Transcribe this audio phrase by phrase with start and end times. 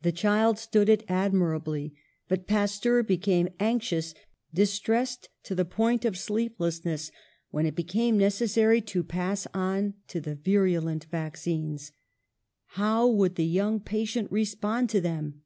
[0.00, 1.94] The child stood it admirably,
[2.26, 4.14] but Pasteur became anxious,
[4.54, 7.10] distressed to the point of sleeplessness,
[7.50, 11.92] when it became necessary to pass on to the virulent vaccines.
[12.80, 15.42] How would the young patient respond to them?